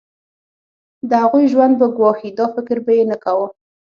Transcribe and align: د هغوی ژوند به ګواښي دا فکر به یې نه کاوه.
د 1.09 1.11
هغوی 1.23 1.45
ژوند 1.53 1.73
به 1.79 1.87
ګواښي 1.97 2.29
دا 2.37 2.45
فکر 2.55 2.77
به 2.85 2.91
یې 2.97 3.03
نه 3.11 3.17
کاوه. 3.23 3.47